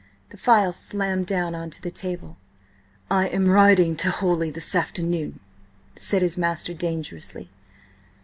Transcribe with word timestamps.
The 0.31 0.37
file 0.37 0.73
slammed 0.73 1.27
down 1.27 1.53
on 1.53 1.69
to 1.69 1.79
the 1.79 1.91
table. 1.91 2.37
"I 3.11 3.27
am 3.27 3.47
riding 3.51 3.95
to 3.97 4.09
Horley 4.09 4.49
this 4.49 4.73
afternoon!" 4.73 5.39
said 5.95 6.23
his 6.23 6.39
master 6.39 6.73
dangerously. 6.73 7.51